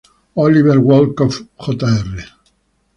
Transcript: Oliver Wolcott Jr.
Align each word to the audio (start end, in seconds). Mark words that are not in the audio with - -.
Oliver 0.43 0.79
Wolcott 0.79 1.43
Jr. 1.63 2.25